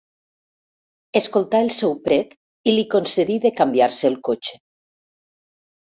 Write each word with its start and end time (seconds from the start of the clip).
Escoltà 1.19 1.61
el 1.67 1.69
seu 1.77 1.93
prec 2.09 2.33
i 2.33 2.75
li 2.79 2.89
concedí 2.97 3.39
de 3.47 3.55
canviar-se 3.61 4.13
el 4.15 4.21
cotxe. 4.31 4.63